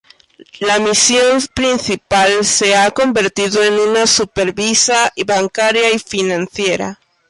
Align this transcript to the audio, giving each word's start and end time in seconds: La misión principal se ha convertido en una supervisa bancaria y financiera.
La 0.61 0.79
misión 0.79 1.43
principal 1.53 2.43
se 2.43 2.75
ha 2.75 2.89
convertido 2.89 3.63
en 3.63 3.75
una 3.75 4.07
supervisa 4.07 5.13
bancaria 5.27 5.91
y 5.91 5.99
financiera. 5.99 6.97